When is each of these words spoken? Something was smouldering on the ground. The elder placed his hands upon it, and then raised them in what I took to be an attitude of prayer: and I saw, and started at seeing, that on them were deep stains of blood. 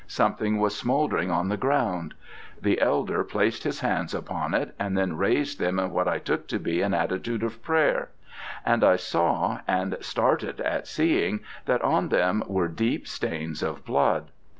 Something 0.07 0.57
was 0.57 0.75
smouldering 0.75 1.29
on 1.29 1.49
the 1.49 1.57
ground. 1.57 2.15
The 2.59 2.81
elder 2.81 3.23
placed 3.23 3.63
his 3.65 3.81
hands 3.81 4.15
upon 4.15 4.55
it, 4.55 4.73
and 4.79 4.97
then 4.97 5.15
raised 5.15 5.59
them 5.59 5.77
in 5.77 5.91
what 5.91 6.07
I 6.07 6.17
took 6.17 6.47
to 6.47 6.57
be 6.57 6.81
an 6.81 6.95
attitude 6.95 7.43
of 7.43 7.61
prayer: 7.61 8.09
and 8.65 8.83
I 8.83 8.95
saw, 8.95 9.59
and 9.67 9.95
started 10.01 10.59
at 10.61 10.87
seeing, 10.87 11.41
that 11.65 11.83
on 11.83 12.09
them 12.09 12.41
were 12.47 12.67
deep 12.67 13.07
stains 13.07 13.61
of 13.61 13.85
blood. 13.85 14.31